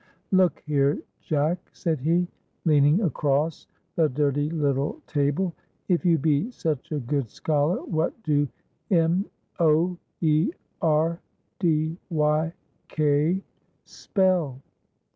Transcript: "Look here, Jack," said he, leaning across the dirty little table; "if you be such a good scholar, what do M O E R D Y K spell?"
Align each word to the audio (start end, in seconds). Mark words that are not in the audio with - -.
"Look 0.31 0.63
here, 0.65 0.97
Jack," 1.19 1.59
said 1.73 1.99
he, 1.99 2.27
leaning 2.65 3.03
across 3.03 3.67
the 3.95 4.09
dirty 4.09 4.49
little 4.49 4.99
table; 5.05 5.53
"if 5.89 6.03
you 6.03 6.17
be 6.17 6.49
such 6.49 6.91
a 6.91 6.97
good 6.97 7.29
scholar, 7.29 7.83
what 7.83 8.23
do 8.23 8.47
M 8.89 9.25
O 9.59 9.95
E 10.21 10.49
R 10.81 11.19
D 11.59 11.99
Y 12.09 12.51
K 12.87 13.43
spell?" 13.85 14.59